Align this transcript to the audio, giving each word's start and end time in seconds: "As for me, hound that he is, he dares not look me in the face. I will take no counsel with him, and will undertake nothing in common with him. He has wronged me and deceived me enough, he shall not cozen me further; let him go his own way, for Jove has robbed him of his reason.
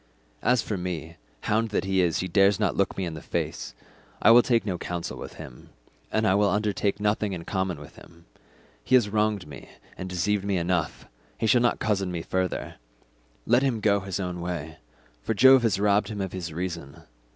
"As 0.41 0.63
for 0.63 0.77
me, 0.79 1.17
hound 1.41 1.69
that 1.69 1.83
he 1.85 2.01
is, 2.01 2.21
he 2.21 2.27
dares 2.27 2.59
not 2.59 2.75
look 2.75 2.97
me 2.97 3.05
in 3.05 3.13
the 3.13 3.21
face. 3.21 3.75
I 4.19 4.31
will 4.31 4.41
take 4.41 4.65
no 4.65 4.79
counsel 4.79 5.15
with 5.15 5.35
him, 5.35 5.69
and 6.11 6.25
will 6.25 6.49
undertake 6.49 6.99
nothing 6.99 7.33
in 7.33 7.45
common 7.45 7.79
with 7.79 7.97
him. 7.97 8.25
He 8.83 8.95
has 8.95 9.09
wronged 9.09 9.45
me 9.47 9.69
and 9.95 10.09
deceived 10.09 10.43
me 10.43 10.57
enough, 10.57 11.05
he 11.37 11.45
shall 11.45 11.61
not 11.61 11.77
cozen 11.77 12.11
me 12.11 12.23
further; 12.23 12.77
let 13.45 13.61
him 13.61 13.79
go 13.79 13.99
his 13.99 14.19
own 14.19 14.41
way, 14.41 14.77
for 15.21 15.35
Jove 15.35 15.61
has 15.61 15.79
robbed 15.79 16.07
him 16.07 16.19
of 16.19 16.33
his 16.33 16.51
reason. 16.51 17.03